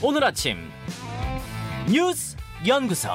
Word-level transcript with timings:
오늘 0.00 0.22
아침 0.22 0.56
뉴스 1.90 2.36
연구소 2.66 3.08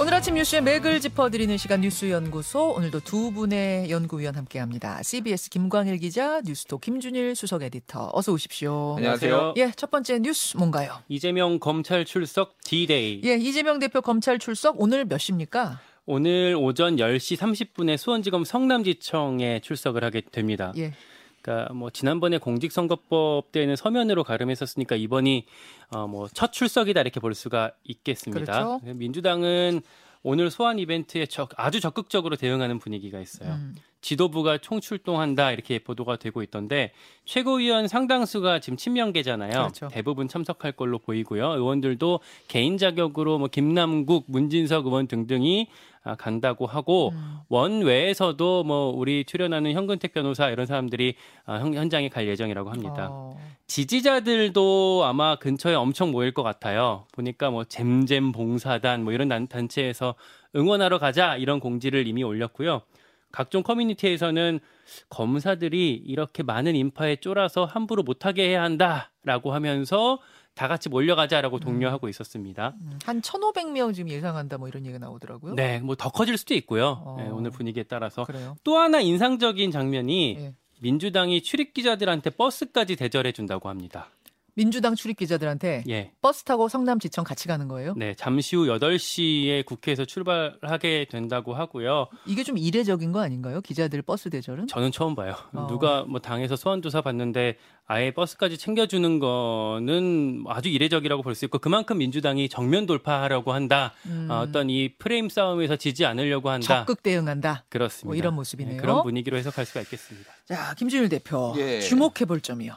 오늘 0.00 0.14
아침 0.14 0.34
뉴스의 0.34 0.62
맥을 0.62 1.00
짚어드리는 1.00 1.56
시간 1.56 1.80
뉴스 1.80 2.08
연구소 2.08 2.70
오늘도 2.74 3.00
두 3.00 3.32
분의 3.32 3.90
연구위원 3.90 4.36
함께합니다. 4.36 5.02
CBS 5.02 5.50
김광일 5.50 5.98
기자, 5.98 6.40
뉴스토 6.42 6.78
김준일 6.78 7.34
수석 7.34 7.62
에디터 7.62 8.10
어서 8.14 8.32
오십시오. 8.32 8.94
안녕하세요. 8.96 9.54
예, 9.58 9.72
첫 9.76 9.90
번째 9.90 10.20
뉴스 10.20 10.56
뭔가요? 10.56 11.00
이재명 11.08 11.58
검찰 11.58 12.04
출석 12.04 12.56
D-Day. 12.64 13.22
예, 13.24 13.34
이재명 13.36 13.80
대표 13.80 14.00
검찰 14.00 14.38
출석 14.38 14.80
오늘 14.80 15.04
몇 15.04 15.18
시입니까? 15.18 15.80
오늘 16.06 16.56
오전 16.58 16.96
10시 16.96 17.36
30분에 17.36 17.96
수원지검 17.96 18.44
성남지청에 18.44 19.60
출석을 19.60 20.04
하게 20.04 20.22
됩니다. 20.22 20.72
예. 20.78 20.94
그러니까 21.42 21.72
뭐 21.74 21.90
지난번에 21.90 22.38
공직선거법 22.38 23.52
때는 23.52 23.76
서면으로 23.76 24.24
가름했었으니까 24.24 24.96
이번이 24.96 25.44
어 25.90 26.06
뭐 26.06 26.28
첫 26.32 26.52
출석이다 26.52 27.00
이렇게 27.00 27.20
볼 27.20 27.34
수가 27.34 27.72
있겠습니다. 27.84 28.78
그렇죠. 28.78 28.80
민주당은 28.96 29.82
오늘 30.24 30.50
소환 30.52 30.78
이벤트에 30.78 31.26
적, 31.26 31.50
아주 31.56 31.80
적극적으로 31.80 32.36
대응하는 32.36 32.78
분위기가 32.78 33.18
있어요. 33.20 33.54
음. 33.54 33.74
지도부가 34.02 34.58
총출동한다 34.58 35.52
이렇게 35.52 35.78
보도가 35.80 36.16
되고 36.16 36.42
있던데 36.42 36.92
최고위원 37.24 37.86
상당수가 37.88 38.60
지금 38.60 38.76
친명계잖아요. 38.76 39.50
그렇죠. 39.50 39.88
대부분 39.92 40.28
참석할 40.28 40.72
걸로 40.72 40.98
보이고요. 40.98 41.44
의원들도 41.54 42.20
개인 42.48 42.78
자격으로 42.78 43.38
뭐 43.38 43.48
김남국, 43.48 44.24
문진석 44.28 44.86
의원 44.86 45.06
등등이 45.06 45.68
아, 45.68 45.91
간다고 46.18 46.66
하고 46.66 47.10
음. 47.14 47.36
원외에서도 47.48 48.64
뭐 48.64 48.88
우리 48.90 49.24
출연하는 49.24 49.72
현근택 49.72 50.12
변호사 50.12 50.50
이런 50.50 50.66
사람들이 50.66 51.14
아, 51.46 51.56
현- 51.58 51.74
현장에 51.74 52.08
갈 52.08 52.26
예정이라고 52.26 52.70
합니다. 52.70 53.08
어, 53.10 53.36
지지자들도 53.68 55.02
아마 55.04 55.36
근처에 55.36 55.74
엄청 55.74 56.10
모일 56.10 56.32
것 56.34 56.42
같아요. 56.42 57.06
보니까 57.12 57.50
뭐 57.50 57.64
잼잼 57.64 58.32
봉사단 58.32 59.04
뭐 59.04 59.12
이런 59.12 59.28
단- 59.28 59.46
단체에서 59.48 60.14
응원하러 60.56 60.98
가자 60.98 61.36
이런 61.36 61.60
공지를 61.60 62.06
이미 62.06 62.22
올렸고요. 62.24 62.82
각종 63.30 63.62
커뮤니티에서는 63.62 64.60
검사들이 65.08 65.94
이렇게 66.06 66.42
많은 66.42 66.74
인파에 66.76 67.16
쫄아서 67.16 67.64
함부로 67.64 68.02
못하게 68.02 68.48
해야 68.48 68.62
한다라고 68.62 69.54
하면서 69.54 70.18
다 70.54 70.68
같이 70.68 70.88
몰려가자라고 70.88 71.60
독려하고 71.60 72.08
있었습니다. 72.08 72.74
음, 72.82 72.98
한 73.04 73.20
1,500명 73.22 73.94
지금 73.94 74.10
예상한다 74.10 74.58
뭐 74.58 74.68
이런 74.68 74.84
얘기가 74.84 74.98
나오더라고요. 74.98 75.54
네, 75.54 75.80
뭐 75.80 75.94
더 75.96 76.10
커질 76.10 76.36
수도 76.36 76.54
있고요. 76.54 77.02
어. 77.04 77.16
네, 77.18 77.28
오늘 77.28 77.50
분위기에 77.50 77.84
따라서 77.84 78.24
그래요. 78.24 78.56
또 78.64 78.76
하나 78.76 79.00
인상적인 79.00 79.70
장면이 79.70 80.36
예. 80.38 80.54
민주당이 80.80 81.42
출입 81.42 81.72
기자들한테 81.74 82.30
버스까지 82.30 82.96
대절해 82.96 83.32
준다고 83.32 83.68
합니다. 83.68 84.08
민주당 84.54 84.94
출입 84.94 85.16
기자들한테 85.16 85.84
예. 85.88 86.12
버스 86.20 86.44
타고 86.44 86.68
성남지청 86.68 87.24
같이 87.24 87.48
가는 87.48 87.68
거예요? 87.68 87.94
네, 87.96 88.14
잠시 88.14 88.54
후 88.54 88.66
8시에 88.66 89.64
국회에서 89.64 90.04
출발하게 90.04 91.06
된다고 91.10 91.54
하고요. 91.54 92.08
이게 92.26 92.42
좀 92.44 92.58
이례적인 92.58 93.12
거 93.12 93.20
아닌가요? 93.22 93.62
기자들 93.62 94.02
버스 94.02 94.28
대절은? 94.28 94.66
저는 94.66 94.92
처음 94.92 95.14
봐요. 95.14 95.34
어. 95.54 95.66
누가 95.68 96.02
뭐 96.04 96.20
당에서 96.20 96.56
소환조사 96.56 97.00
받는데 97.00 97.56
아예 97.86 98.10
버스까지 98.12 98.58
챙겨주는 98.58 99.18
거는 99.18 100.44
아주 100.48 100.68
이례적이라고 100.68 101.22
볼 101.22 101.32
수 101.34 101.46
있고 101.46 101.58
그만큼 101.58 101.96
민주당이 101.96 102.50
정면 102.50 102.84
돌파하려고 102.84 103.52
한다. 103.54 103.94
음, 104.04 104.28
어, 104.30 104.40
어떤 104.40 104.68
이 104.68 104.90
프레임 104.98 105.30
싸움에서 105.30 105.76
지지 105.76 106.04
않으려고 106.04 106.50
한다. 106.50 106.80
적극 106.84 107.02
대응한다. 107.02 107.64
그렇습니다. 107.70 108.06
뭐 108.06 108.14
이런 108.16 108.34
모습이네요. 108.34 108.76
네, 108.76 108.80
그런 108.80 109.02
분위기로 109.02 109.38
해석할 109.38 109.64
수가 109.64 109.80
있겠습니다. 109.80 110.30
자, 110.44 110.74
김준일 110.74 111.08
대표 111.08 111.54
예. 111.56 111.80
주목해 111.80 112.26
볼 112.28 112.42
점이요. 112.42 112.74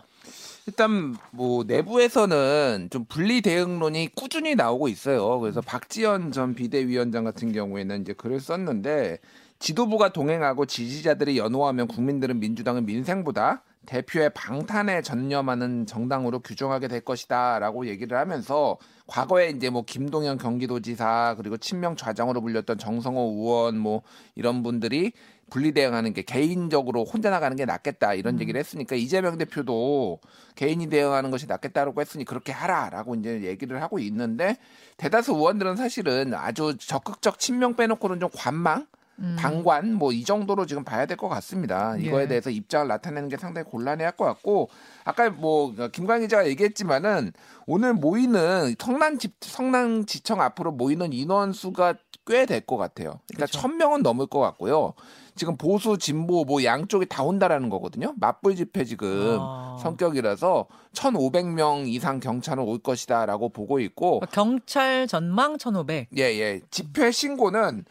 일단 0.67 1.15
뭐 1.31 1.63
내부에서는 1.63 2.87
좀 2.89 3.05
분리 3.05 3.41
대응론이 3.41 4.09
꾸준히 4.15 4.55
나오고 4.55 4.87
있어요. 4.87 5.39
그래서 5.39 5.61
박지원 5.61 6.31
전 6.31 6.55
비대위원장 6.55 7.23
같은 7.23 7.51
경우에는 7.51 8.01
이제 8.01 8.13
글을 8.13 8.39
썼는데 8.39 9.19
지도부가 9.59 10.09
동행하고 10.11 10.65
지지자들이 10.65 11.37
연호하면 11.37 11.87
국민들은 11.87 12.39
민주당은 12.39 12.85
민생보다 12.85 13.61
대표의 13.85 14.31
방탄에 14.33 15.03
전념하는 15.03 15.85
정당으로 15.85 16.39
규정하게 16.39 16.87
될 16.87 17.01
것이다라고 17.01 17.87
얘기를 17.87 18.17
하면서 18.17 18.77
과거에 19.05 19.49
이제 19.49 19.69
뭐 19.69 19.83
김동연 19.85 20.39
경기도지사 20.39 21.35
그리고 21.37 21.57
친명 21.57 21.95
좌장으로 21.95 22.41
불렸던 22.41 22.79
정성호 22.79 23.35
의원 23.37 23.77
뭐 23.77 24.01
이런 24.33 24.63
분들이 24.63 25.13
분리 25.49 25.71
대응하는 25.71 26.13
게 26.13 26.21
개인적으로 26.23 27.05
혼자 27.05 27.29
나가는 27.29 27.55
게 27.55 27.65
낫겠다 27.65 28.13
이런 28.13 28.39
얘기를 28.41 28.59
했으니까 28.59 28.95
이재명 28.95 29.37
대표도 29.37 30.19
개인이 30.55 30.87
대응하는 30.89 31.31
것이 31.31 31.45
낫겠다라고 31.47 32.01
했으니 32.01 32.25
그렇게 32.25 32.51
하라라고 32.51 33.15
이제 33.15 33.43
얘기를 33.43 33.81
하고 33.81 33.99
있는데 33.99 34.57
대다수 34.97 35.33
의원들은 35.33 35.75
사실은 35.75 36.33
아주 36.33 36.75
적극적 36.77 37.39
친명 37.39 37.75
빼놓고는 37.75 38.19
좀 38.19 38.29
관망 38.35 38.87
음. 39.19 39.37
방관 39.39 39.93
뭐 39.93 40.11
이 40.11 40.25
정도로 40.25 40.65
지금 40.65 40.83
봐야 40.83 41.05
될 41.05 41.15
것 41.15 41.29
같습니다. 41.29 41.95
이거에 41.95 42.23
예. 42.23 42.27
대해서 42.27 42.49
입장을 42.49 42.85
나타내는 42.89 43.29
게 43.29 43.37
상당히 43.37 43.65
곤란해할 43.69 44.17
것 44.17 44.25
같고 44.25 44.69
아까 45.05 45.29
뭐 45.29 45.73
김광 45.93 46.19
기자가 46.19 46.45
얘기했지만은 46.47 47.31
오늘 47.65 47.93
모이는 47.93 48.75
성남 48.77 49.17
집 49.17 49.35
성남지청 49.39 50.41
앞으로 50.41 50.73
모이는 50.73 51.13
인원 51.13 51.53
수가 51.53 51.93
꽤 52.25 52.45
될 52.45 52.65
것 52.65 52.77
같아요. 52.77 53.19
그러니까 53.27 53.45
그렇죠. 53.47 53.59
천 53.59 53.77
명은 53.77 54.01
넘을 54.03 54.25
것 54.27 54.39
같고요. 54.39 54.93
지금 55.35 55.57
보수 55.57 55.97
진보 55.97 56.45
뭐 56.45 56.63
양쪽이 56.63 57.07
다 57.07 57.21
온다라는 57.23 57.69
거거든요. 57.69 58.13
맞불 58.17 58.55
집회 58.55 58.85
지금 58.85 59.37
아. 59.41 59.77
성격이라서 59.81 60.65
1,500명 60.93 61.87
이상 61.87 62.19
경찰은 62.19 62.63
올 62.63 62.79
것이다라고 62.79 63.49
보고 63.49 63.79
있고 63.79 64.21
경찰 64.31 65.07
전망 65.07 65.57
1,500. 65.57 66.07
예, 66.17 66.21
예. 66.23 66.61
집회 66.71 67.11
신고는 67.11 67.85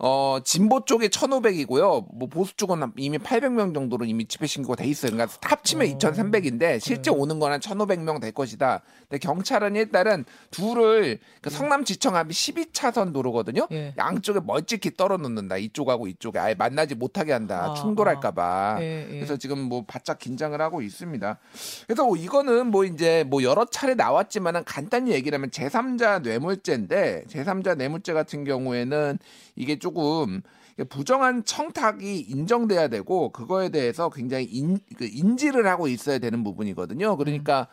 어, 0.00 0.38
진보 0.44 0.84
쪽에 0.84 1.08
1,500이고요. 1.08 2.06
뭐 2.12 2.28
보수 2.28 2.54
쪽은 2.56 2.92
이미 2.96 3.18
800명 3.18 3.74
정도로 3.74 4.04
이미 4.04 4.26
집회 4.26 4.46
신고가 4.46 4.76
돼 4.76 4.86
있어요. 4.86 5.10
그러니까 5.10 5.36
합치면 5.42 5.88
어, 5.88 5.90
2,300인데 5.98 6.78
실제 6.78 7.10
그래요? 7.10 7.20
오는 7.20 7.40
건한 7.40 7.58
1,500명 7.58 8.20
될 8.20 8.30
것이다. 8.30 8.82
근데 9.08 9.18
경찰은 9.18 9.74
일단은 9.74 10.24
둘을 10.52 11.18
그 11.40 11.50
성남지청 11.50 12.14
앞이 12.14 12.30
12차선 12.30 13.12
도로거든요. 13.12 13.66
예. 13.72 13.94
양쪽에 13.98 14.38
멀찍이 14.40 14.96
떨어 14.96 15.16
놓는다. 15.16 15.56
이쪽하고 15.56 16.06
이쪽에 16.06 16.38
아예 16.38 16.54
만나지 16.54 16.94
못하게 16.94 17.32
한다. 17.32 17.70
아, 17.70 17.74
충돌할까 17.74 18.30
봐. 18.30 18.76
예, 18.80 19.04
예. 19.08 19.14
그래서 19.14 19.36
지금 19.36 19.58
뭐 19.58 19.84
바짝 19.84 20.20
긴장을 20.20 20.58
하고 20.60 20.80
있습니다. 20.80 21.38
그래서 21.86 22.04
뭐 22.04 22.16
이거는 22.16 22.68
뭐 22.68 22.84
이제 22.84 23.24
뭐 23.26 23.42
여러 23.42 23.64
차례 23.64 23.94
나왔지만은 23.94 24.62
간단히 24.64 25.10
얘기를 25.10 25.36
하면 25.36 25.50
제3자 25.50 26.22
뇌물죄인데 26.22 27.24
제3자 27.28 27.76
뇌물죄 27.76 28.12
같은 28.12 28.44
경우에는 28.44 29.18
이게 29.56 29.76
조금 29.88 30.42
부정한 30.88 31.44
청탁이 31.44 32.20
인정돼야 32.20 32.88
되고 32.88 33.30
그거에 33.30 33.68
대해서 33.70 34.10
굉장히 34.10 34.44
인, 34.44 34.78
그 34.96 35.06
인지를 35.06 35.66
하고 35.66 35.88
있어야 35.88 36.18
되는 36.18 36.44
부분이거든요. 36.44 37.16
그러니까 37.16 37.68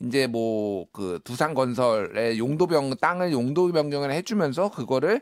이제 0.00 0.26
뭐 0.26 0.86
그 0.92 1.20
두산 1.24 1.54
건설의 1.54 2.38
용도변 2.38 2.96
땅을 3.00 3.32
용도 3.32 3.70
변경을 3.70 4.12
해주면서 4.12 4.70
그거를 4.70 5.20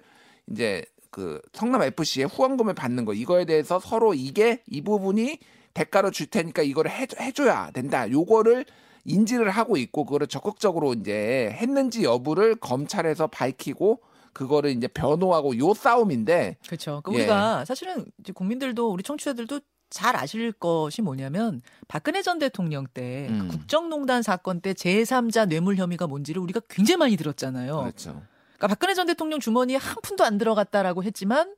이제 0.50 0.84
그 1.10 1.40
성남 1.52 1.82
FC의 1.82 2.26
후원금을 2.26 2.74
받는 2.74 3.04
거 3.04 3.14
이거에 3.14 3.44
대해서 3.44 3.80
서로 3.80 4.14
이게 4.14 4.62
이 4.66 4.82
부분이 4.82 5.38
대가로 5.74 6.10
줄 6.10 6.26
테니까 6.26 6.62
이거를 6.62 6.90
해, 6.90 7.06
해줘야 7.20 7.70
된다. 7.70 8.10
요거를 8.10 8.64
인지를 9.04 9.50
하고 9.50 9.76
있고 9.76 10.04
그거를 10.04 10.26
적극적으로 10.26 10.94
이제 10.94 11.50
했는지 11.52 12.04
여부를 12.04 12.56
검찰에서 12.56 13.28
밝히고 13.28 14.00
그거를 14.36 14.70
이제 14.70 14.86
변호하고 14.86 15.56
요 15.56 15.72
싸움인데 15.72 16.58
그렇죠. 16.66 17.02
예. 17.10 17.14
우리가 17.14 17.64
사실은 17.64 18.04
이제 18.20 18.34
국민들도 18.34 18.92
우리 18.92 19.02
청취자들도 19.02 19.60
잘 19.88 20.14
아실 20.14 20.52
것이 20.52 21.00
뭐냐면 21.00 21.62
박근혜 21.88 22.20
전 22.20 22.38
대통령 22.38 22.86
때그 22.92 23.32
음. 23.32 23.48
국정농단 23.48 24.22
사건 24.22 24.60
때 24.60 24.74
제3자 24.74 25.48
뇌물 25.48 25.76
혐의가 25.76 26.06
뭔지를 26.06 26.42
우리가 26.42 26.60
굉장히 26.68 26.98
많이 26.98 27.16
들었잖아요. 27.16 27.78
그렇죠. 27.78 28.22
그러니까 28.56 28.66
박근혜 28.66 28.92
전 28.92 29.06
대통령 29.06 29.40
주머니에 29.40 29.76
한 29.76 29.96
푼도 30.02 30.22
안 30.22 30.36
들어갔다라고 30.36 31.02
했지만 31.02 31.54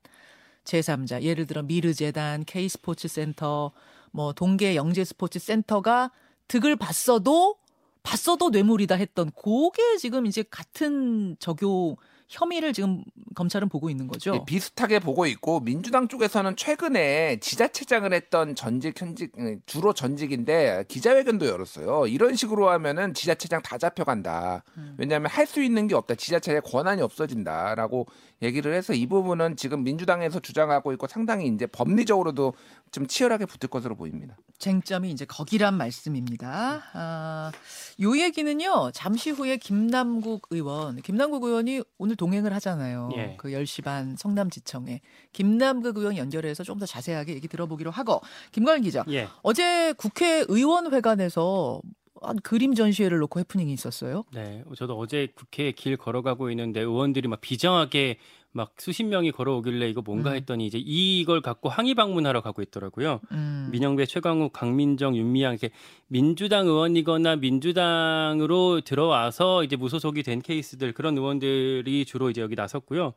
제3자 0.63 1.23
예를 1.23 1.49
들어 1.49 1.63
미르재단, 1.63 2.45
K스포츠센터, 2.45 3.73
뭐 4.13 4.33
동계 4.33 4.77
영재스포츠센터가 4.77 6.13
득을 6.47 6.77
봤어도 6.77 7.57
봤어도 8.05 8.51
뇌물이다 8.51 8.95
했던 8.95 9.33
그게 9.33 9.97
지금 9.97 10.27
이제 10.27 10.45
같은 10.49 11.37
적용 11.41 11.97
혐의를 12.29 12.73
지금 12.75 13.03
검찰은 13.35 13.69
보고 13.71 13.89
있는 13.89 14.07
거죠. 14.07 14.35
예, 14.35 14.41
비슷하게 14.45 14.99
보고 14.99 15.25
있고 15.27 15.61
민주당 15.61 16.09
쪽에서는 16.09 16.57
최근에 16.57 17.39
지자체장을 17.41 18.13
했던 18.13 18.55
전직 18.55 19.01
현직 19.01 19.33
음, 19.39 19.61
주로 19.65 19.93
전직인데 19.95 20.85
기자회견도 20.89 21.47
열었어요. 21.47 22.07
이런 22.07 22.35
식으로 22.35 22.69
하면은 22.71 23.15
지자체장 23.15 23.63
다 23.63 23.79
잡혀간다. 23.79 24.63
음. 24.77 24.95
왜냐하면 24.99 25.31
할 25.31 25.49
수 25.49 25.63
있는 25.63 25.87
게 25.87 25.95
없다. 25.95 26.15
지자체의 26.17 26.61
권한이 26.61 27.01
없어진다라고 27.01 28.07
얘기를 28.43 28.75
해서 28.75 28.93
이 28.93 29.07
부분은 29.07 29.57
지금 29.57 29.83
민주당에서 29.83 30.41
주장하고 30.41 30.93
있고 30.93 31.07
상당히 31.07 31.47
이제 31.47 31.67
법리적으로도 31.67 32.53
좀 32.93 33.07
치열하게 33.07 33.47
붙을 33.47 33.71
것으로 33.71 33.95
보입니다. 33.97 34.37
쟁점이 34.59 35.11
이제 35.11 35.25
거기란 35.25 35.77
말씀입니다. 35.77 36.83
아, 36.93 37.53
요 38.01 38.19
얘기는요, 38.19 38.91
잠시 38.93 39.31
후에 39.31 39.57
김남국 39.57 40.49
의원, 40.51 40.97
김남국 41.03 41.45
의원이 41.45 41.83
오늘 41.99 42.17
동행을 42.17 42.53
하잖아요. 42.55 43.11
예. 43.17 43.35
그 43.39 43.51
10시 43.51 43.85
반 43.85 44.17
성남지청에. 44.17 45.01
김남국 45.33 45.97
의원 45.99 46.17
연결해서 46.17 46.65
좀 46.65 46.79
더 46.79 46.87
자세하게 46.87 47.35
얘기 47.35 47.49
들어보기로 47.49 47.91
하고, 47.91 48.21
김광일 48.53 48.83
기자. 48.83 49.05
예. 49.11 49.29
어제 49.43 49.93
국회의원회관에서 49.95 51.81
한 52.21 52.37
그림 52.41 52.75
전시회를 52.75 53.19
놓고 53.19 53.41
해프닝이 53.41 53.73
있었어요. 53.73 54.25
네, 54.33 54.65
저도 54.77 54.99
어제 54.99 55.29
국회에 55.35 55.73
길 55.73 55.97
걸어가고 55.97 56.51
있는데 56.51 56.81
의원들이 56.81 57.29
막 57.29 57.41
비장하게 57.41 58.19
막 58.59 58.73
수십 58.77 59.05
명이 59.05 59.31
걸어오길래 59.31 59.89
이거 59.89 60.03
뭔가 60.05 60.31
음. 60.31 60.35
했더니 60.35 60.67
이제 60.67 60.79
이걸 60.85 61.41
갖고 61.41 61.69
항의 61.69 61.95
방문하러 61.95 62.41
가고 62.41 62.61
있더라고요. 62.61 63.21
음. 63.31 63.69
민영배, 63.71 64.07
최강욱, 64.07 64.53
강민정, 64.53 65.17
윤미향 65.17 65.53
이렇게 65.53 65.71
민주당 66.09 66.67
의원이거나 66.67 67.37
민주당으로 67.37 68.81
들어와서 68.81 69.63
이제 69.63 69.77
무소속이 69.77 70.25
된 70.25 70.43
케이스들 70.43 70.93
그런 70.93 71.17
의원들이 71.17 72.05
주로 72.05 72.31
이제 72.31 72.41
여기 72.41 72.57
나섰고요. 72.57 73.15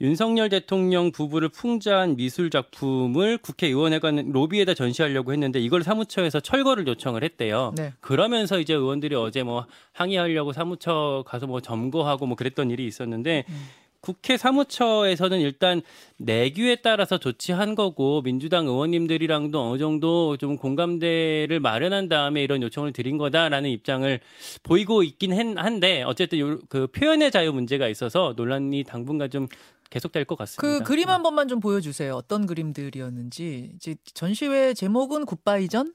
윤석열 0.00 0.48
대통령 0.48 1.10
부부를 1.10 1.48
풍자한 1.48 2.16
미술 2.16 2.50
작품을 2.50 3.38
국회의원회관 3.38 4.30
로비에다 4.30 4.74
전시하려고 4.74 5.32
했는데 5.32 5.58
이걸 5.58 5.82
사무처에서 5.82 6.40
철거를 6.40 6.86
요청을 6.86 7.24
했대요. 7.24 7.72
네. 7.76 7.92
그러면서 8.00 8.58
이제 8.58 8.74
의원들이 8.74 9.14
어제 9.14 9.42
뭐 9.42 9.66
항의하려고 9.92 10.52
사무처 10.52 11.24
가서 11.26 11.46
뭐 11.46 11.60
점거하고 11.60 12.26
뭐 12.26 12.36
그랬던 12.36 12.70
일이 12.70 12.86
있었는데 12.86 13.44
음. 13.48 13.66
국회 14.06 14.36
사무처에서는 14.36 15.40
일단 15.40 15.82
내규에 16.18 16.76
따라서 16.76 17.18
조치한 17.18 17.74
거고 17.74 18.22
민주당 18.22 18.68
의원님들이랑도 18.68 19.60
어느 19.60 19.78
정도 19.78 20.36
좀 20.36 20.56
공감대를 20.56 21.58
마련한 21.58 22.08
다음에 22.08 22.40
이런 22.44 22.62
요청을 22.62 22.92
드린 22.92 23.18
거다라는 23.18 23.68
입장을 23.68 24.20
보이고 24.62 25.02
있긴 25.02 25.36
한- 25.36 25.58
한데 25.58 26.04
어쨌든 26.04 26.38
요, 26.38 26.58
그 26.68 26.86
표현의 26.86 27.32
자유 27.32 27.52
문제가 27.52 27.88
있어서 27.88 28.34
논란이 28.36 28.84
당분간 28.84 29.28
좀 29.28 29.48
계속될 29.90 30.24
것 30.24 30.38
같습니다. 30.38 30.62
그 30.62 30.84
그림 30.84 31.08
한 31.08 31.24
번만 31.24 31.48
좀 31.48 31.58
보여주세요. 31.58 32.14
어떤 32.14 32.46
그림들이었는지. 32.46 33.72
이제 33.74 33.96
전시회 34.14 34.72
제목은 34.72 35.26
굿바이전? 35.26 35.92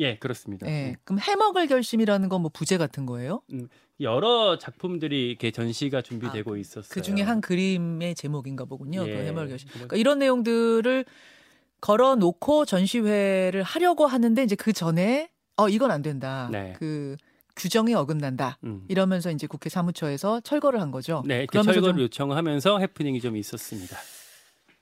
예, 0.00 0.16
그렇습니다. 0.16 0.66
예. 0.68 0.96
그럼 1.04 1.20
해먹을 1.20 1.66
결심이라는 1.68 2.28
건 2.28 2.40
뭐 2.40 2.50
부제 2.52 2.76
같은 2.78 3.06
거예요? 3.06 3.42
여러 4.00 4.58
작품들이 4.58 5.28
이렇게 5.28 5.50
전시가 5.50 6.00
준비되고 6.02 6.56
있었어요. 6.56 6.88
그 6.90 7.02
중에 7.02 7.20
한 7.22 7.40
그림의 7.40 8.14
제목인가 8.14 8.64
보군요. 8.64 9.06
예. 9.06 9.12
그 9.14 9.18
해먹을 9.24 9.48
결심. 9.48 9.68
그러니까 9.72 9.96
이런 9.96 10.18
내용들을 10.18 11.04
걸어놓고 11.80 12.64
전시회를 12.64 13.62
하려고 13.62 14.06
하는데 14.06 14.42
이제 14.42 14.54
그 14.54 14.72
전에 14.72 15.30
어 15.56 15.68
이건 15.68 15.90
안 15.90 16.02
된다. 16.02 16.48
네. 16.50 16.74
그 16.78 17.16
규정에 17.56 17.92
어긋난다. 17.94 18.58
음. 18.64 18.84
이러면서 18.88 19.30
이제 19.30 19.46
국회 19.46 19.68
사무처에서 19.68 20.40
철거를 20.40 20.80
한 20.80 20.90
거죠. 20.90 21.22
네, 21.26 21.44
그러면서 21.46 21.72
철거를 21.72 21.94
좀- 21.94 22.02
요청하면서 22.04 22.78
해프닝이 22.78 23.20
좀 23.20 23.36
있었습니다. 23.36 23.96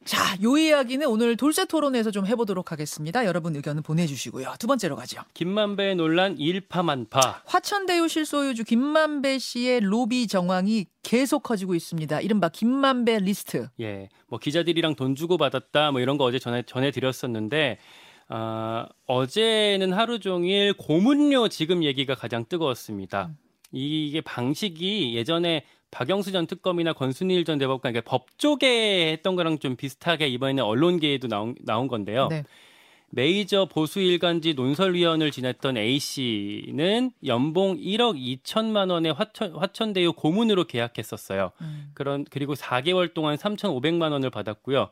자, 0.09 0.39
요 0.43 0.57
이야기는 0.57 1.07
오늘 1.07 1.37
돌쇠 1.37 1.67
토론에서 1.67 2.11
좀 2.11 2.27
해보도록 2.27 2.73
하겠습니다. 2.73 3.27
여러분 3.27 3.55
의견은 3.55 3.83
보내주시고요. 3.83 4.55
두 4.59 4.67
번째로 4.67 4.97
가죠. 4.97 5.21
김만배 5.35 5.97
논란 5.97 6.39
일파만파. 6.39 7.43
화천대유 7.45 8.09
실소유주 8.09 8.65
김만배 8.65 9.39
씨의 9.39 9.81
로비 9.81 10.27
정황이 10.27 10.87
계속 11.03 11.43
커지고 11.43 11.75
있습니다. 11.75 12.23
이른바 12.23 12.49
김만배 12.49 13.19
리스트. 13.19 13.69
예, 13.83 14.09
뭐 14.29 14.39
기자들이랑 14.39 14.95
돈 14.95 15.15
주고 15.15 15.37
받았다 15.37 15.91
뭐 15.91 16.01
이런 16.01 16.17
거 16.17 16.25
어제 16.25 16.39
전해 16.39 16.63
전해 16.63 16.91
드렸었는데 16.91 17.77
아, 18.29 18.87
어제는 19.07 19.93
하루 19.93 20.21
종일 20.21 20.73
고문료 20.73 21.49
지급 21.49 21.85
얘기가 21.85 22.15
가장 22.15 22.47
뜨거웠습니다. 22.49 23.29
이게 23.73 24.21
방식이 24.21 25.15
예전에 25.15 25.65
박영수 25.91 26.33
전 26.33 26.47
특검이나 26.47 26.93
권순일 26.93 27.45
전 27.45 27.59
대법관 27.59 27.93
그러니까 27.93 28.11
법조계 28.11 29.13
했던 29.13 29.37
거랑 29.37 29.59
좀 29.59 29.77
비슷하게 29.77 30.29
이번에는 30.29 30.63
언론계에도 30.63 31.29
나온 31.29 31.55
나온 31.61 31.89
건데요. 31.89 32.29
네. 32.29 32.45
메이저 33.11 33.65
보수 33.65 34.01
일간지 34.01 34.53
논설위원을 34.53 35.31
지냈던 35.31 35.79
A 35.79 35.99
씨는 35.99 37.13
연봉 37.25 37.79
1억 37.79 38.43
2천만 38.43 38.91
원의 38.91 39.15
화천, 39.15 39.55
화천대유 39.55 40.13
고문으로 40.13 40.65
계약했었어요. 40.65 41.53
음. 41.63 41.91
그런 41.95 42.27
그리고 42.29 42.55
4개월 42.55 43.15
동안 43.15 43.37
3,500만 43.37 44.13
원을 44.13 44.29
받았고요. 44.29 44.91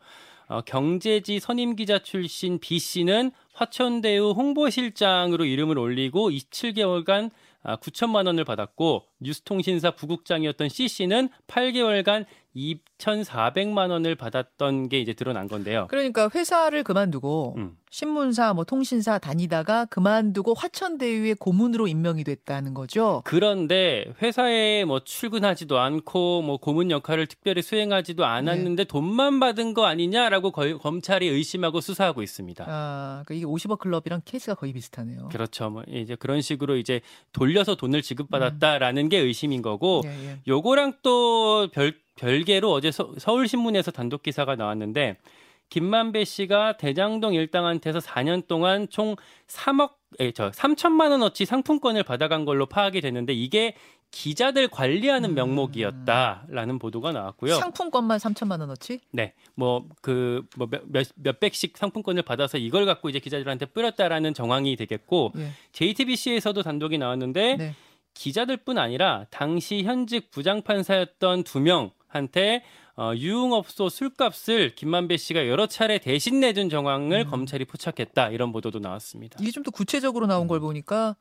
어, 0.49 0.61
경제지 0.62 1.40
선임 1.40 1.76
기자 1.76 1.99
출신 1.99 2.58
B 2.58 2.78
씨는 2.78 3.32
화천대유 3.52 4.31
홍보실장으로 4.31 5.44
이름을 5.44 5.78
올리고 5.78 6.31
27개월간 6.31 7.26
아, 7.26 7.34
9천만 7.74 8.26
원을 8.26 8.44
받았고 8.44 9.06
뉴스통신사 9.20 9.90
부국장이었던 9.92 10.68
C 10.68 10.88
씨는 10.88 11.28
8개월간 11.48 12.26
2,400만 12.56 13.91
원을 13.91 14.14
받았던 14.14 14.88
게 14.88 14.99
이제 15.00 15.12
드러난 15.12 15.49
건데요. 15.49 15.87
그러니까 15.91 16.29
회사를 16.35 16.82
그만두고 16.82 17.55
음. 17.58 17.76
신문사 17.91 18.53
뭐 18.53 18.64
통신사 18.64 19.19
다니다가 19.19 19.85
그만두고 19.87 20.55
화천대유의 20.55 21.37
고문으로 21.37 21.87
임명이 21.88 22.25
됐다는 22.25 22.75
거죠. 22.75 23.23
그런데 23.25 24.05
회사에 24.20 24.85
뭐 24.85 25.00
출근하지도 25.00 25.79
않고 25.79 26.43
뭐 26.43 26.56
고문 26.58 26.91
역할을 26.91 27.26
특별히 27.26 27.62
수행하지도 27.62 28.25
않았는데 28.25 28.85
돈만 28.85 29.41
받은 29.41 29.73
거 29.75 29.87
아니냐라고 29.87 30.50
거- 30.50 30.79
검찰이 30.79 31.29
의심하고 31.29 31.81
수사하고 31.81 32.23
있습니다. 32.23 32.64
아, 32.69 33.23
그러니까 33.25 33.35
이게 33.35 33.44
50억 33.47 33.79
클럽이랑 33.79 34.23
케이스가 34.25 34.55
거의 34.55 34.73
비슷하네요. 34.73 35.29
그렇죠. 35.31 35.70
뭐 35.70 35.82
이제 35.88 36.17
그런 36.17 36.41
식으로 36.41 36.76
이제 36.76 37.00
돌려서 37.32 37.76
돈을 37.76 38.02
지급받았다라는 38.02 39.09
게 39.09 39.19
의심인 39.19 39.62
거고 39.62 40.02
예, 40.05 40.09
예. 40.11 40.38
요거랑 40.49 40.94
또 41.02 41.69
별, 41.73 41.94
별개로 42.16 42.72
어제 42.72 42.90
서, 42.90 43.12
서울신문에서 43.18 43.90
단독 43.90 44.22
기사가 44.22 44.56
나왔는데 44.56 45.16
김만배 45.68 46.24
씨가 46.24 46.76
대장동 46.76 47.34
일당한테서 47.34 47.98
4년 47.98 48.46
동안 48.46 48.88
총 48.88 49.16
3억 49.48 49.94
에, 50.20 50.30
저 50.32 50.50
3천만 50.50 51.10
원어치 51.10 51.44
상품권을 51.44 52.02
받아간 52.04 52.44
걸로 52.44 52.66
파악이 52.66 53.00
됐는데 53.00 53.32
이게 53.32 53.74
기자들 54.12 54.68
관리하는 54.68 55.30
음. 55.30 55.34
명목이었다라는 55.34 56.78
보도가 56.78 57.10
나왔고요. 57.12 57.56
상품권만 57.56 58.18
3천만 58.18 58.60
원어치? 58.60 59.00
네, 59.10 59.34
뭐 59.56 59.84
그뭐몇 60.00 61.06
몇백씩 61.16 61.76
상품권을 61.76 62.22
받아서 62.22 62.56
이걸 62.56 62.86
갖고 62.86 63.08
이제 63.08 63.18
기자들한테 63.18 63.66
뿌렸다라는 63.66 64.32
정황이 64.32 64.76
되겠고 64.76 65.32
예. 65.37 65.50
JTBC에서도 65.73 66.62
단독이 66.62 66.96
나왔는데 66.99 67.56
네. 67.56 67.75
기자들뿐 68.14 68.78
아니라 68.78 69.26
당시 69.30 69.82
현직 69.82 70.30
부장판사였던 70.30 71.42
두 71.42 71.58
명 71.58 71.90
한테 72.08 72.62
어, 72.96 73.12
유흥업소 73.14 73.88
술값을 73.90 74.75
김만배 74.75 75.16
씨가 75.18 75.48
여러 75.48 75.66
차례 75.66 75.98
대신 75.98 76.40
내준 76.40 76.70
정황을 76.70 77.20
음. 77.26 77.30
검찰이 77.30 77.64
포착했다 77.66 78.30
이런 78.30 78.52
보도도 78.52 78.78
나왔습니다. 78.78 79.38
이게 79.40 79.50
좀 79.50 79.62
더 79.62 79.70
구체적으로 79.70 80.26
나온 80.26 80.46
걸 80.48 80.60
보니까 80.60 81.16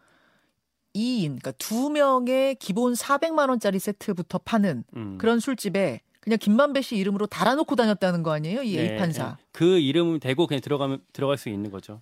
2인, 0.96 1.24
그러니까 1.42 1.52
두 1.54 1.90
명의 1.90 2.56
기본 2.56 2.94
400만 2.94 3.50
원짜리 3.50 3.80
세트부터 3.80 4.38
파는 4.40 4.84
음. 4.96 5.18
그런 5.18 5.40
술집에 5.42 6.00
그냥 6.22 6.40
김만배 6.40 6.82
씨 6.82 6.96
이름으로 6.96 7.28
달아놓고 7.28 7.76
다녔다는 7.76 8.24
거 8.24 8.32
아니에요? 8.32 8.64
이 8.64 8.78
네, 8.78 8.94
A 8.94 8.98
판사. 8.98 9.36
네. 9.38 9.44
그 9.52 9.78
이름 9.80 10.20
대고 10.20 10.48
그냥 10.48 10.62
들어가면 10.62 11.02
들어갈 11.12 11.38
수 11.38 11.50
있는 11.50 11.70
거죠. 11.70 12.02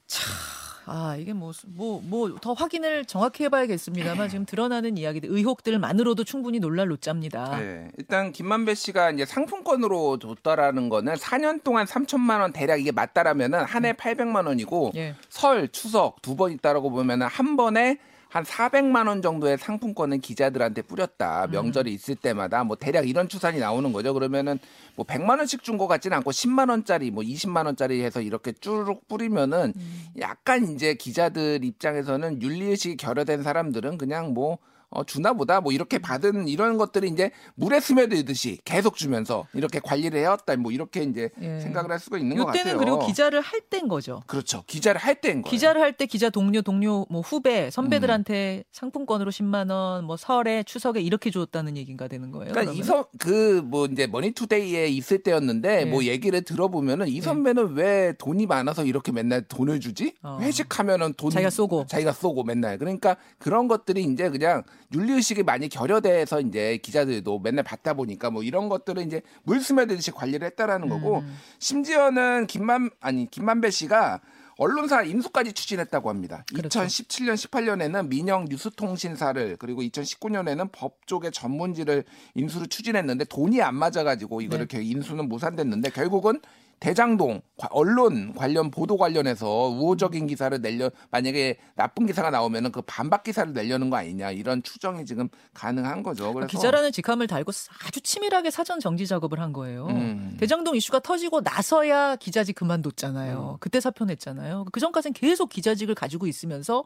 아 0.85 1.15
이게 1.17 1.33
뭐 1.33 1.53
뭐 1.77 2.01
뭐 2.01 2.37
더 2.41 2.53
확인을 2.53 3.05
정확히 3.05 3.43
해봐야겠습니다만 3.45 4.27
지금 4.29 4.45
드러나는 4.45 4.97
이야기들 4.97 5.29
의혹들만으로도 5.29 6.23
충분히 6.23 6.59
놀랄 6.59 6.87
노짜입니다. 6.89 7.57
네. 7.57 7.89
일단 7.97 8.31
김만배 8.31 8.73
씨가 8.75 9.11
이제 9.11 9.25
상품권으로 9.25 10.19
줬다라는 10.19 10.89
거는 10.89 11.13
4년 11.15 11.63
동안 11.63 11.85
3천만 11.85 12.41
원 12.41 12.51
대략 12.51 12.79
이게 12.79 12.91
맞다라면은 12.91 13.63
한 13.63 13.85
해 13.85 13.93
800만 13.93 14.45
원이고 14.47 14.91
예. 14.95 15.15
설, 15.29 15.67
추석 15.69 16.21
두 16.21 16.35
번 16.35 16.51
있다라고 16.51 16.89
보면은 16.89 17.27
한 17.27 17.55
번에 17.57 17.97
한 18.33 18.43
400만 18.43 19.07
원 19.07 19.21
정도의 19.21 19.59
상품권을 19.59 20.17
기자들한테 20.17 20.81
뿌렸다. 20.81 21.45
명절이 21.51 21.93
있을 21.93 22.15
때마다 22.15 22.63
뭐 22.63 22.75
대략 22.75 23.07
이런 23.07 23.29
추산이 23.29 23.59
나오는 23.59 23.93
거죠. 23.93 24.11
그러면은 24.11 24.57
뭐 24.95 25.05
100만 25.05 25.37
원씩 25.37 25.61
준 25.61 25.77
것 25.77 25.87
같지는 25.87 26.17
않고 26.17 26.31
10만 26.31 26.71
원짜리 26.71 27.11
뭐 27.11 27.23
20만 27.23 27.67
원짜리 27.67 28.01
해서 28.03 28.21
이렇게 28.21 28.51
쭈룩 28.51 29.07
뿌리면은 29.07 29.73
약간 30.19 30.65
이제 30.73 30.95
기자들 30.95 31.63
입장에서는 31.63 32.41
윤리의식이 32.41 32.97
결여된 32.97 33.43
사람들은 33.43 33.99
그냥 33.99 34.33
뭐 34.33 34.57
어, 34.93 35.03
주나 35.03 35.33
보다 35.33 35.61
뭐 35.61 35.71
이렇게 35.71 35.97
받은 35.97 36.47
이런 36.47 36.77
것들이 36.77 37.09
이제 37.09 37.31
물에 37.55 37.79
스며들듯이 37.79 38.59
계속 38.65 38.95
주면서 38.95 39.45
이렇게 39.53 39.79
관리를 39.79 40.19
해왔다 40.19 40.55
뭐 40.57 40.71
이렇게 40.71 41.03
이제 41.03 41.29
예. 41.41 41.59
생각을 41.59 41.91
할 41.91 41.99
수가 41.99 42.17
있는 42.17 42.37
것 42.37 42.45
같아요. 42.45 42.61
이때는 42.61 42.79
그리고 42.79 42.99
기자를 43.05 43.41
할 43.41 43.61
때인 43.61 43.87
거죠. 43.87 44.21
그렇죠. 44.27 44.63
기자를 44.67 44.99
할 45.01 45.15
때인 45.15 45.41
거예요. 45.41 45.51
기자를 45.51 45.81
할 45.81 45.93
때 45.93 46.05
기자 46.07 46.29
동료 46.31 46.61
동료 46.63 47.05
뭐 47.09 47.21
후배 47.21 47.69
선배들한테 47.69 48.63
상품권으로 48.71 49.31
10만 49.31 49.69
원 49.71 50.03
뭐 50.03 50.17
설에 50.17 50.63
추석에 50.63 50.99
이렇게 51.01 51.29
줬다는 51.31 51.77
얘기가 51.77 52.07
되는 52.07 52.31
거예요. 52.31 52.51
그러니까? 52.51 52.73
이선 52.73 53.05
그뭐 53.19 53.85
이제 53.85 54.07
머니투데이에 54.07 54.87
있을 54.87 55.23
때였는데 55.23 55.85
네. 55.85 55.85
뭐 55.85 56.03
얘기를 56.03 56.41
들어보면은 56.41 57.07
이 57.07 57.21
선배는 57.21 57.73
왜 57.75 58.13
돈이 58.17 58.45
많아서 58.47 58.83
이렇게 58.85 59.11
맨날 59.11 59.43
돈을 59.43 59.79
주지? 59.79 60.13
어. 60.23 60.39
회식하면은 60.41 61.13
돈 61.15 61.29
자기가 61.29 61.49
쏘고. 61.49 61.85
자기가 61.87 62.11
쏘고 62.13 62.43
맨날 62.43 62.77
그러니까 62.77 63.15
그런 63.37 63.67
것들이 63.67 64.03
이제 64.03 64.29
그냥 64.29 64.63
윤리 64.93 65.13
의식이 65.13 65.43
많이 65.43 65.69
결여돼서 65.69 66.41
이제 66.41 66.77
기자들도 66.77 67.39
맨날 67.39 67.63
받다 67.63 67.93
보니까 67.93 68.29
뭐 68.29 68.43
이런 68.43 68.69
것들을 68.69 69.03
이제 69.03 69.21
물 69.43 69.59
스며들듯이 69.59 70.11
관리를 70.11 70.45
했다라는 70.47 70.89
거고 70.89 71.19
음. 71.19 71.37
심지어는 71.59 72.47
김만 72.47 72.89
아니 72.99 73.29
김만배 73.29 73.71
씨가 73.71 74.21
언론사 74.57 75.01
인수까지 75.03 75.53
추진했다고 75.53 76.09
합니다. 76.09 76.45
그렇죠. 76.53 76.79
2017년, 76.81 77.33
18년에는 77.33 78.07
민영 78.07 78.45
뉴스통신사를 78.45 79.57
그리고 79.57 79.81
2019년에는 79.81 80.69
법조계 80.71 81.31
전문지를 81.31 82.03
인수를 82.35 82.67
추진했는데 82.67 83.25
돈이 83.25 83.61
안 83.61 83.75
맞아가지고 83.75 84.41
이거를 84.41 84.67
네. 84.67 84.77
게 84.77 84.83
인수는 84.83 85.27
무산됐는데 85.27 85.89
결국은 85.89 86.39
대장동 86.79 87.41
과- 87.57 87.69
언론 87.71 88.33
관련 88.33 88.69
보도 88.69 88.97
관련해서 88.97 89.47
우호적인 89.69 90.27
기사를 90.27 90.59
내려 90.61 90.91
만약에 91.11 91.57
나쁜 91.75 92.05
기사가 92.05 92.29
나오면은 92.29 92.71
그 92.71 92.81
반박 92.81 93.23
기사를 93.23 93.53
내려는 93.53 93.89
거 93.89 93.95
아니냐 93.97 94.31
이런 94.31 94.61
추정이 94.63 95.05
지금 95.05 95.29
가능한 95.53 96.03
거죠. 96.03 96.33
그래서 96.33 96.47
기자라는 96.47 96.91
직함을 96.91 97.27
달고 97.27 97.51
아주 97.87 98.01
치밀하게 98.01 98.51
사전 98.51 98.79
정지 98.81 99.07
작업을 99.07 99.39
한 99.39 99.53
거예요. 99.53 99.87
음. 99.87 100.35
대장동 100.39 100.75
이슈가 100.75 100.99
터지고 100.99 101.41
나서야 101.41 102.17
기자직 102.17 102.55
그만뒀잖아요. 102.55 103.57
그때 103.61 103.79
사표 103.79 104.03
냈잖아요. 104.05 104.65
그 104.71 104.79
전까지는 104.79 105.13
계속 105.13 105.49
기자직을 105.49 105.95
가지고 105.95 106.27
있으면서 106.27 106.83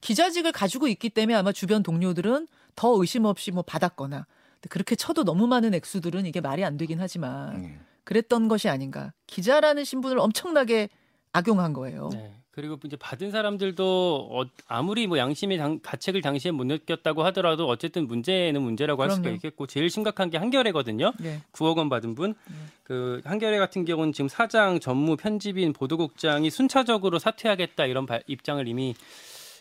기자직을 0.00 0.52
가지고 0.52 0.86
있기 0.88 1.10
때문에 1.10 1.34
아마 1.34 1.50
주변 1.50 1.82
동료들은 1.82 2.46
더 2.76 3.00
의심 3.00 3.24
없이 3.24 3.50
뭐 3.50 3.62
받았거나 3.62 4.26
그렇게 4.68 4.96
쳐도 4.96 5.24
너무 5.24 5.46
많은 5.46 5.74
액수들은 5.74 6.26
이게 6.26 6.40
말이 6.40 6.64
안 6.64 6.76
되긴 6.76 7.00
하지만 7.00 7.56
음. 7.56 7.80
그랬던 8.04 8.48
것이 8.48 8.68
아닌가. 8.68 9.12
기자라는 9.26 9.84
신분을 9.84 10.18
엄청나게 10.18 10.88
악용한 11.32 11.72
거예요. 11.72 12.10
네. 12.12 12.32
그리고 12.52 12.78
이제 12.84 12.94
받은 12.96 13.32
사람들도 13.32 14.28
어, 14.30 14.44
아무리 14.68 15.08
뭐 15.08 15.18
양심의 15.18 15.58
당- 15.58 15.80
가책을 15.82 16.20
당시에 16.20 16.52
못 16.52 16.62
느꼈다고 16.64 17.24
하더라도 17.24 17.66
어쨌든 17.66 18.06
문제는 18.06 18.62
문제라고 18.62 19.02
할 19.02 19.10
수가 19.10 19.22
그럼요. 19.22 19.34
있겠고 19.36 19.66
제일 19.66 19.90
심각한 19.90 20.30
게 20.30 20.38
한겨레거든요. 20.38 21.12
네. 21.18 21.40
9억 21.52 21.78
원 21.78 21.88
받은 21.88 22.14
분. 22.14 22.36
그 22.84 23.20
한겨레 23.24 23.58
같은 23.58 23.84
경우는 23.84 24.12
지금 24.12 24.28
사장, 24.28 24.78
전무, 24.78 25.16
편집인, 25.16 25.72
보도국장이 25.72 26.48
순차적으로 26.50 27.18
사퇴하겠다 27.18 27.86
이런 27.86 28.06
발- 28.06 28.22
입장을 28.28 28.66
이미 28.68 28.94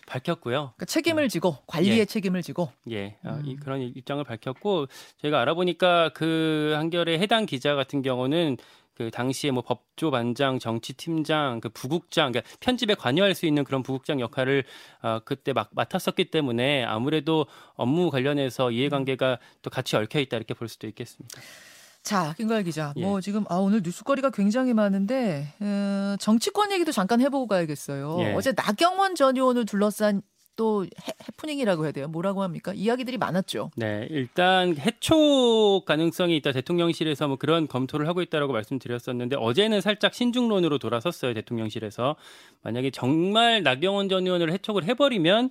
밝혔고요. 0.06 0.74
그러니까 0.76 0.86
책임을 0.86 1.30
지고 1.30 1.58
관리의 1.68 2.00
예. 2.00 2.06
책임을 2.06 2.42
지고 2.42 2.70
예, 2.92 3.18
아, 3.24 3.36
음. 3.36 3.44
이, 3.46 3.56
그런 3.56 3.82
입장을 3.82 4.24
밝혔고 4.24 4.88
제가 5.22 5.42
알아보니까 5.42 6.10
그 6.14 6.74
한겨레 6.76 7.20
해당 7.20 7.46
기자 7.46 7.76
같은 7.76 8.02
경우는 8.02 8.58
그 8.96 9.10
당시에 9.10 9.52
뭐 9.52 9.64
법조 9.64 10.12
반장, 10.12 10.60
정치팀장, 10.60 11.62
그 11.62 11.70
부국장, 11.70 12.32
그러니까 12.32 12.56
편집에 12.60 12.94
관여할 12.94 13.34
수 13.34 13.46
있는 13.46 13.64
그런 13.64 13.82
부국장 13.82 14.20
역할을 14.20 14.66
아, 15.02 15.20
그때 15.26 15.52
막 15.52 15.70
맡았었기 15.74 16.26
때문에 16.26 16.84
아무래도 16.84 17.48
업무 17.76 18.12
관련해서 18.12 18.72
이해관계가 18.72 19.40
또 19.62 19.70
같이 19.70 19.96
얽혀 19.96 20.20
있다 20.20 20.38
이렇게 20.38 20.54
볼 20.54 20.68
수도 20.68 20.88
있겠습니다. 20.88 21.42
자, 22.04 22.34
김가일 22.36 22.64
기자. 22.64 22.94
예. 22.98 23.02
뭐 23.02 23.22
지금 23.22 23.46
아 23.50 23.56
오늘 23.56 23.82
뉴스거리가 23.84 24.30
굉장히 24.32 24.74
많은데 24.74 25.48
어, 25.62 26.16
정치권 26.20 26.72
얘기도 26.74 26.92
잠깐 26.92 27.22
해보고 27.22 27.48
가야겠어요. 27.48 28.18
예. 28.20 28.34
어제 28.34 28.52
나경원 28.52 29.16
전 29.16 29.38
의원을 29.38 29.66
둘러싼 29.66 30.22
또 30.56 30.84
해, 30.84 31.14
해프닝이라고 31.28 31.86
해야 31.86 31.92
돼요. 31.92 32.08
뭐라고 32.08 32.44
합니까? 32.44 32.74
이야기들이 32.74 33.18
많았죠. 33.18 33.72
네, 33.76 34.08
일단 34.12 34.78
해촉 34.78 35.84
가능성이 35.86 36.36
있다 36.38 36.52
대통령실에서 36.52 37.28
뭐 37.28 37.38
그런 37.38 37.68
검토를 37.68 38.08
하고 38.08 38.22
있다라고 38.22 38.54
말씀드렸었는데 38.54 39.38
어제는 39.38 39.82
살짝 39.82 40.14
신중론으로 40.14 40.78
돌아섰어요 40.78 41.34
대통령실에서 41.34 42.18
만약에 42.62 42.92
정말 42.92 43.64
나경원 43.64 44.10
전 44.10 44.26
의원을 44.26 44.52
해촉을 44.52 44.84
해버리면 44.84 45.50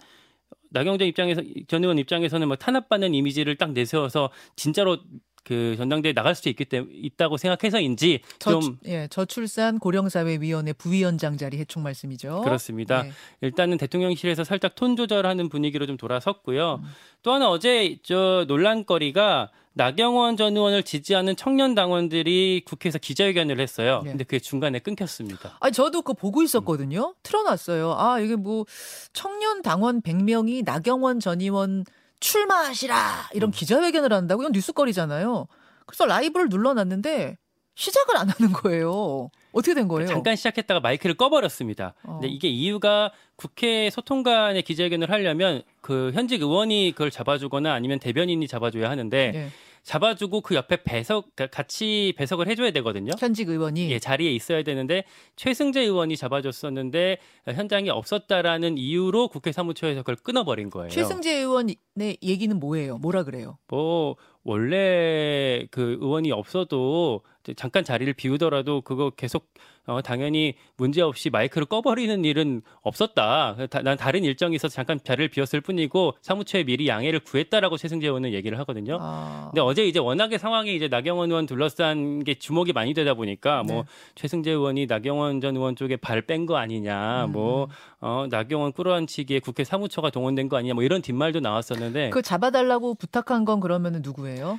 나경원 0.71 0.99
전 0.99 1.09
입장에서 1.09 1.43
전 1.67 1.83
의원 1.83 1.99
입장에서는 1.99 2.47
뭐 2.47 2.57
탄압받는 2.57 3.15
이미지를 3.15 3.57
딱 3.57 3.73
내세워서 3.73 4.31
진짜로 4.57 4.99
그 5.45 5.75
전당대회 5.77 6.13
나갈 6.13 6.35
수도 6.35 6.51
있기 6.51 6.65
때문에 6.65 6.93
있다고 6.95 7.37
생각해서인지 7.37 8.21
저, 8.39 8.61
좀 8.61 8.79
예, 8.87 9.09
저출산 9.09 9.79
고령사회위원회 9.79 10.73
부위원장 10.73 11.37
자리 11.37 11.59
해촉 11.59 11.83
말씀이죠. 11.83 12.43
그렇습니다. 12.43 13.03
네. 13.03 13.13
일단은 13.41 13.77
대통령실에서 13.77 14.45
살짝 14.45 14.75
톤 14.75 14.97
조절하는 14.97 15.49
분위기로 15.49 15.87
좀 15.87 15.97
돌아섰고요. 15.97 16.83
또 17.23 17.33
하나 17.33 17.51
어제 17.51 17.99
저 18.03 18.45
논란거리가 18.47 19.51
나경원 19.75 20.37
전 20.37 20.57
의원을 20.57 20.83
지지하는 20.83 21.35
청년 21.35 21.75
당원들이 21.75 22.63
국회에서 22.67 22.99
기자회견을 22.99 23.59
했어요. 23.59 24.03
네. 24.05 24.11
근데 24.11 24.25
그게 24.25 24.39
중간에 24.39 24.79
끊겼습니다. 24.79 25.57
아니 25.61 25.73
저도 25.73 26.03
그거 26.03 26.13
보고 26.13 26.43
있었거든요. 26.43 27.15
틀어놨어요. 27.23 27.95
아 27.97 28.21
이게 28.21 28.37
뭐 28.37 28.67
청년 29.13 29.63
당원 29.63 30.03
100명이 30.03 30.65
나경원 30.65 31.21
전 31.21 31.41
의원 31.41 31.85
출마하시라 32.23 33.31
이런 33.35 33.49
음. 33.49 33.53
기자회견을 33.53 34.13
한다고 34.13 34.43
이건 34.43 34.53
뉴스거리잖아요. 34.53 35.47
그래서 35.87 36.07
라이브를 36.07 36.49
눌러놨는데 36.49 37.37
시작을 37.75 38.17
안 38.17 38.29
하는 38.29 38.53
거예요. 38.53 39.31
어떻게 39.53 39.75
된 39.75 39.89
거예요? 39.89 40.07
잠깐 40.09 40.37
시작했다가 40.37 40.81
마이크를 40.81 41.17
꺼버렸습니다. 41.17 41.95
어. 42.05 42.13
근데 42.15 42.29
이게 42.29 42.49
이유가 42.49 43.13
국회 43.37 43.91
소통관의 43.91 44.63
기자회견을 44.63 45.11
하려면 45.11 45.63
그 45.81 46.11
현직 46.15 46.43
의원이 46.43 46.93
그걸 46.93 47.11
잡아주거나 47.11 47.73
아니면 47.73 47.99
대변인이 47.99 48.47
잡아줘야 48.47 48.89
하는데 48.89 49.33
예, 49.35 49.49
잡아주고 49.83 50.43
그 50.43 50.55
옆에 50.55 50.83
배석 50.85 51.35
그러니까 51.35 51.57
같이 51.57 52.15
배석을 52.17 52.47
해줘야 52.47 52.71
되거든요. 52.73 53.13
현직 53.19 53.49
의원이 53.49 53.91
예, 53.91 53.99
자리에 53.99 54.31
있어야 54.31 54.63
되는데 54.63 55.05
최승재 55.37 55.81
의원이 55.81 56.17
잡아줬었는데 56.17 57.19
현장에 57.47 57.91
없었다라는 57.91 58.79
이유로 58.79 59.29
국회 59.29 59.51
사무처에서 59.51 60.03
그걸 60.03 60.17
끊어버린 60.17 60.71
거예요. 60.71 60.91
최승재 60.91 61.33
의원 61.39 61.69
의 61.99 62.17
얘기는 62.23 62.59
뭐예요? 62.59 62.97
뭐라 62.99 63.23
그래요? 63.23 63.59
뭐 63.69 64.17
원래 64.45 65.67
그 65.71 65.99
의원이 66.01 66.33
없어도 66.33 67.21
잠깐 67.57 67.85
자리를 67.85 68.13
비우더라도 68.15 68.81
그거 68.81 69.11
계속 69.11 69.49
어, 69.85 70.01
당연히 70.01 70.55
문제 70.77 71.03
없이 71.03 71.29
마이크를 71.29 71.67
꺼버리는 71.67 72.25
일은 72.25 72.63
없었다. 72.83 73.57
다- 73.69 73.83
난 73.83 73.97
다른 73.97 74.23
일정이 74.23 74.55
있어서 74.55 74.73
잠깐 74.73 75.01
자리를 75.03 75.29
비웠을 75.31 75.61
뿐이고 75.61 76.15
사무처에 76.21 76.63
미리 76.63 76.87
양해를 76.87 77.19
구했다라고 77.21 77.77
최승재 77.77 78.07
의원은 78.07 78.33
얘기를 78.33 78.57
하거든요. 78.61 78.99
아, 79.01 79.49
근데 79.51 79.61
어제 79.61 79.85
이제 79.85 79.99
워낙에 79.99 80.39
상황이 80.39 80.77
이제 80.77 80.87
나경원 80.87 81.31
의원 81.31 81.47
둘러싼 81.47 82.23
게 82.23 82.35
주목이 82.35 82.73
많이 82.73 82.95
되다 82.95 83.15
보니까 83.15 83.65
뭐 83.65 83.83
네. 83.83 83.89
최승재 84.15 84.53
의원이 84.53 84.87
나경원 84.87 85.41
전 85.41 85.57
의원 85.57 85.75
쪽에 85.75 85.97
발 85.97 86.23
뺀 86.23 86.47
거 86.47 86.57
아니냐, 86.57 87.25
음. 87.25 87.33
뭐 87.33 87.67
어, 88.01 88.27
나경원 88.31 88.73
끌어안치기에 88.75 89.41
국회 89.41 89.65
사무처가 89.65 90.11
동원된 90.11 90.49
거 90.49 90.57
아니냐, 90.59 90.75
뭐 90.75 90.85
이런 90.85 91.03
뒷말도 91.03 91.41
나왔었는데 91.41 91.82
그 92.11 92.23
잡아달라고 92.23 92.95
부탁한 92.95 93.45
건 93.45 93.61
그러면 93.61 94.01
누구예요? 94.03 94.59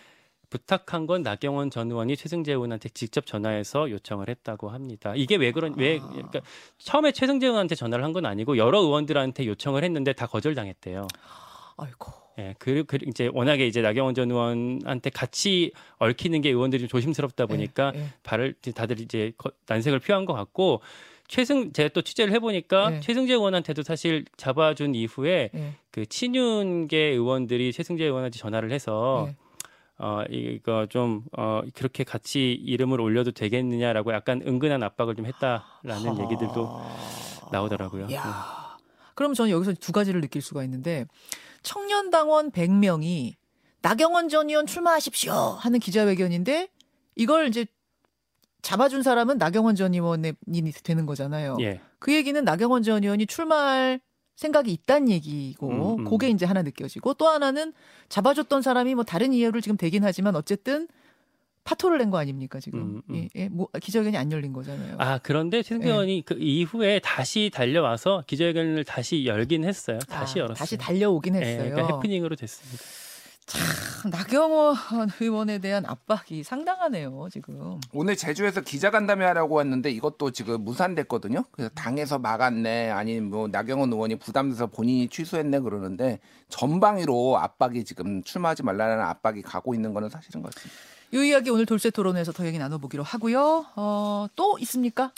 부탁한 0.50 1.08
건 1.08 1.24
나경원 1.24 1.72
전 1.72 1.89
의원이 1.89 2.15
최승재 2.15 2.51
의원한테 2.51 2.89
직접 2.89 3.25
전화해서 3.25 3.89
요청을 3.89 4.30
했다고 4.30 4.70
합니다. 4.70 5.13
이게 5.15 5.36
왜 5.36 5.51
그런 5.51 5.74
왜 5.77 6.00
아. 6.00 6.08
그러니까 6.08 6.42
처음에 6.77 7.12
최승재 7.12 7.48
의원한테 7.48 7.74
전화를 7.75 8.03
한 8.06 8.13
건 8.13 8.27
아니고 8.27 8.58
여러 8.58 8.80
의원들한테 8.82 9.48
요청을 9.48 9.84
했는데 9.84 10.13
다 10.13 10.27
거절당했대요. 10.27 11.08
아이고. 11.77 12.13
예, 12.39 12.56
그, 12.60 12.84
그 12.88 12.98
이제 13.08 13.30
워낙에 13.34 13.65
이제 13.68 13.82
나경원 13.82 14.13
전 14.15 14.30
의원한테 14.30 15.10
같이 15.12 15.72
얽히는 16.00 16.42
게 16.42 16.50
의원들이 16.50 16.82
좀 16.82 16.88
조심스럽다 16.89 17.46
보니까 17.48 17.92
예, 17.96 18.00
예. 18.00 18.06
발을 18.24 18.56
다들 18.75 19.00
이제 19.00 19.34
거- 19.38 19.51
난색을 19.68 20.00
표한 20.00 20.25
것 20.25 20.34
같고 20.34 20.82
최승 21.34 21.74
제가 21.74 21.90
또 21.90 22.04
취재를 22.04 22.32
해보니까 22.36 22.90
네. 22.92 23.00
최승재 23.00 23.34
의원한테도 23.34 23.82
사실 23.82 24.24
잡아준 24.38 24.94
이후에 24.94 25.50
예, 25.56 25.74
그 25.90 26.06
친윤계 26.06 26.96
의원들이 26.96 27.74
최승재 27.74 28.04
의원한테 28.04 28.38
전화를 28.38 28.72
해서 28.72 29.25
예. 29.30 29.36
어 29.98 30.24
이거 30.30 30.86
좀 30.92 31.24
어 31.36 31.63
그렇게 31.74 32.04
같이 32.04 32.52
이름을 32.52 33.02
올려도 33.02 33.32
되겠느냐라고 33.32 34.13
약간 34.13 34.44
은근한 34.46 34.84
압박을 34.84 35.16
좀 35.16 35.25
했다라는 35.25 36.22
얘기들도 36.24 36.82
나오더라고요. 37.52 38.06
네. 38.06 38.16
야. 38.16 38.78
그럼 39.16 39.34
저는 39.34 39.50
여기서 39.50 39.74
두 39.74 39.92
가지를 39.92 40.22
느낄 40.22 40.44
수가 40.44 40.63
있는데 40.66 41.08
청년 41.63 42.12
당원 42.12 42.52
100명이 42.52 43.34
나경원 43.82 44.30
전 44.30 44.50
의원 44.50 44.68
출마하십시오 44.68 45.34
하는 45.34 45.80
기자회견인데 45.80 46.68
이걸 47.16 47.48
이제 47.48 47.66
잡아준 48.63 49.03
사람은 49.03 49.38
나경원 49.38 49.75
전 49.75 49.93
의원이 49.93 50.32
되는 50.84 51.05
거잖아요. 51.05 51.58
예. 51.62 51.82
그 52.00 52.13
얘기는 52.15 52.43
나경원 52.43 52.82
전 52.82 53.03
의원이 53.03 53.27
출마할 53.27 54.00
생각이 54.36 54.72
있다는 54.72 55.10
얘기고 55.10 55.70
음, 55.70 56.00
음. 56.00 56.03
그게 56.05 56.29
이제 56.29 56.46
하나 56.46 56.63
느껴지고 56.63 57.13
또 57.13 57.27
하나는 57.27 57.74
잡아줬던 58.10 58.62
사람이 58.63 58.96
뭐 58.96 59.03
다른 59.03 59.32
이유를 59.34 59.62
지금 59.62 59.77
대긴 59.77 60.03
하지만 60.03 60.36
어쨌든 60.36 60.88
파토를 61.65 61.98
낸 61.98 62.10
거 62.10 62.17
아닙니까 62.17 62.60
지금 62.60 62.79
음, 62.79 63.01
음. 63.10 63.15
예, 63.15 63.29
예, 63.36 63.50
뭐 63.50 63.67
기자회견이 63.79 64.17
안 64.17 64.32
열린 64.32 64.53
거잖아요. 64.53 64.96
아 64.98 65.20
그런데 65.22 65.62
최승규 65.62 65.86
네. 65.86 65.91
의원이 65.91 66.24
그 66.25 66.36
이후에 66.39 67.00
다시 67.00 67.51
달려와서 67.53 68.24
기자회견을 68.27 68.86
다시 68.86 69.25
열긴 69.25 69.65
했어요. 69.65 70.00
다시 70.10 70.39
아, 70.39 70.43
열었어요. 70.43 70.55
다시 70.58 70.77
달려오긴 70.77 71.34
네, 71.34 71.39
했어요. 71.41 71.70
그러니까 71.70 71.96
해프닝으로 71.98 72.36
됐습니다. 72.36 72.84
참 73.46 74.12
나경원 74.12 74.76
의원에 75.20 75.60
대한 75.60 75.86
압박이 75.86 76.44
상당하네요 76.44 77.28
지금. 77.32 77.80
오늘 77.94 78.16
제주에서 78.16 78.62
기자간담회 78.62 79.26
하라고 79.26 79.60
했는데 79.60 79.92
이것도 79.92 80.32
지금 80.32 80.62
무산됐거든요. 80.64 81.44
그래서 81.52 81.70
당에서 81.76 82.20
막았네, 82.20 82.92
아니면 82.92 83.30
뭐 83.30 83.48
나경원 83.48 83.92
의원이 83.92 84.16
부담돼서 84.18 84.68
본인이 84.68 85.08
취소했네 85.08 85.60
그러는데 85.60 86.20
전방위로 86.50 87.38
압박이 87.38 87.84
지금 87.86 88.24
출마하지 88.24 88.64
말라는 88.64 89.02
압박이 89.04 89.42
가고 89.42 89.74
있는 89.74 89.94
거는 89.94 90.10
사실인 90.10 90.42
것 90.42 90.54
같습니다. 90.54 90.80
이 91.14 91.28
이야기 91.30 91.50
오늘 91.50 91.66
돌쇠 91.66 91.92
토론에서 91.92 92.32
더 92.32 92.46
얘기 92.46 92.58
나눠보기로 92.58 93.04
하고요. 93.04 93.66
어, 93.76 94.28
또 94.36 94.58
있습니까? 94.60 95.12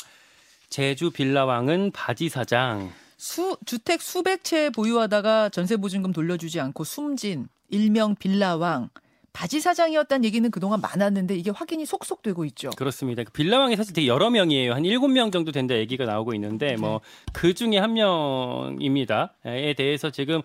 제주 0.70 1.10
빌라왕은 1.10 1.91
바지 1.91 2.27
사장. 2.27 2.91
수, 3.17 3.57
주택 3.65 4.01
수백 4.01 4.43
채 4.43 4.69
보유하다가 4.69 5.50
전세 5.50 5.77
보증금 5.77 6.12
돌려주지 6.12 6.60
않고 6.60 6.84
숨진 6.84 7.48
일명 7.69 8.15
빌라왕 8.15 8.89
바지 9.34 9.60
사장이었다는 9.60 10.24
얘기는 10.24 10.50
그동안 10.50 10.79
많았는데 10.79 11.36
이게 11.36 11.51
확인이 11.51 11.86
속속 11.86 12.22
되고 12.22 12.45
있죠. 12.45 12.69
그렇습니다. 12.77 13.22
그 13.25 13.34
빌라왕이 13.34 13.75
사실 13.75 13.93
되게 13.93 14.07
여러 14.07 14.29
명이에요. 14.29 14.74
한 14.74 14.86
일곱 14.86 15.10
명 15.10 15.29
정도 15.29 15.51
된다 15.51 15.75
얘기가 15.75 16.05
나오고 16.05 16.34
있는데 16.36 16.77
뭐 16.77 17.01
그 17.34 17.53
중에 17.53 17.77
한 17.77 17.93
명입니다.에 17.93 19.74
대해서 19.74 20.10
지금 20.10 20.41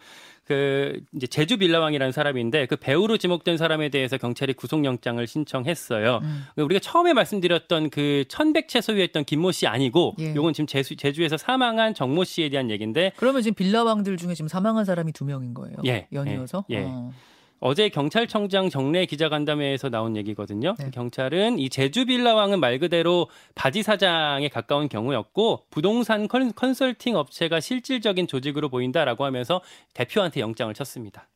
그 0.50 1.00
이제 1.14 1.28
제주 1.28 1.58
빌라왕이라는 1.58 2.10
사람인데 2.10 2.66
그 2.66 2.74
배우로 2.74 3.18
지목된 3.18 3.56
사람에 3.56 3.88
대해서 3.88 4.18
경찰이 4.18 4.54
구속영장을 4.54 5.24
신청했어요. 5.24 6.18
음. 6.24 6.44
우리가 6.56 6.80
처음에 6.80 7.12
말씀드렸던 7.12 7.90
그 7.90 8.24
천백채 8.26 8.80
소유했던 8.80 9.26
김모 9.26 9.52
씨 9.52 9.68
아니고 9.68 10.16
예. 10.18 10.34
요건 10.34 10.52
지금 10.52 10.66
제주, 10.66 10.96
제주에서 10.96 11.36
사망한 11.36 11.94
정모 11.94 12.24
씨에 12.24 12.48
대한 12.48 12.68
얘기인데 12.68 13.12
그러면 13.14 13.42
지금 13.42 13.54
빌라왕들 13.54 14.16
중에 14.16 14.34
지금 14.34 14.48
사망한 14.48 14.84
사람이 14.84 15.12
두 15.12 15.24
명인 15.24 15.54
거예요. 15.54 15.76
예, 15.86 16.08
연이어서. 16.12 16.64
예, 16.70 16.78
예. 16.78 16.84
어. 16.84 17.12
어제 17.60 17.90
경찰청장 17.90 18.70
정례 18.70 19.04
기자간담회에서 19.04 19.90
나온 19.90 20.16
얘기거든요. 20.16 20.74
네. 20.78 20.90
경찰은 20.90 21.58
이 21.58 21.68
제주 21.68 22.06
빌라왕은 22.06 22.58
말 22.58 22.78
그대로 22.78 23.28
바지 23.54 23.82
사장에 23.82 24.48
가까운 24.48 24.88
경우였고 24.88 25.66
부동산 25.70 26.26
컨, 26.26 26.52
컨설팅 26.52 27.16
업체가 27.16 27.60
실질적인 27.60 28.26
조직으로 28.26 28.70
보인다라고 28.70 29.26
하면서 29.26 29.60
대표한테 29.92 30.40
영장을 30.40 30.72
쳤습니다. 30.72 31.28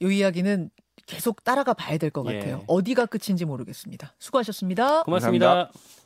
이 0.00 0.16
이야기는 0.16 0.70
계속 1.06 1.42
따라가 1.42 1.74
봐야 1.74 1.98
될것 1.98 2.24
예. 2.30 2.38
같아요. 2.38 2.64
어디가 2.68 3.06
끝인지 3.06 3.44
모르겠습니다. 3.44 4.14
수고하셨습니다. 4.20 5.02
고맙습니다. 5.02 5.46
감사합니다. 5.46 6.01